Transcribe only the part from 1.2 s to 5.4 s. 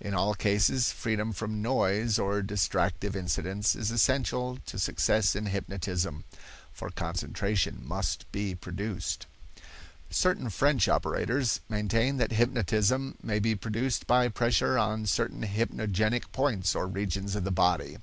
from noise or distractive incidents is essential to success